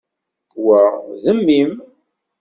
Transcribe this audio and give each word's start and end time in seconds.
Wa, 0.65 0.81
d 1.23 1.25
mmi-m. 1.37 1.73